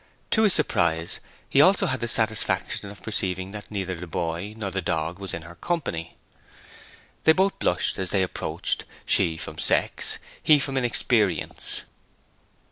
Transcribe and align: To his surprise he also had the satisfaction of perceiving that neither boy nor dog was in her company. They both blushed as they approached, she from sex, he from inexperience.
To 0.31 0.41
his 0.41 0.53
surprise 0.55 1.19
he 1.47 1.61
also 1.61 1.85
had 1.85 1.99
the 1.99 2.07
satisfaction 2.07 2.89
of 2.89 3.03
perceiving 3.03 3.51
that 3.51 3.69
neither 3.69 4.07
boy 4.07 4.55
nor 4.57 4.71
dog 4.71 5.19
was 5.19 5.31
in 5.31 5.43
her 5.43 5.53
company. 5.53 6.17
They 7.23 7.33
both 7.33 7.59
blushed 7.59 7.99
as 7.99 8.09
they 8.09 8.23
approached, 8.23 8.85
she 9.05 9.37
from 9.37 9.59
sex, 9.59 10.17
he 10.41 10.57
from 10.57 10.75
inexperience. 10.75 11.83